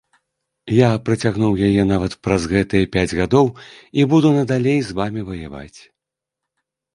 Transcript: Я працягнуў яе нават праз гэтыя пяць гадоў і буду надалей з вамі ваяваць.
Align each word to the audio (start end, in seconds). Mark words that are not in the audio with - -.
Я 0.75 0.87
працягнуў 1.09 1.59
яе 1.67 1.83
нават 1.91 2.15
праз 2.27 2.47
гэтыя 2.53 2.87
пяць 2.95 3.15
гадоў 3.19 3.45
і 4.01 4.07
буду 4.15 4.33
надалей 4.39 4.79
з 4.89 4.97
вамі 5.03 5.21
ваяваць. 5.29 5.79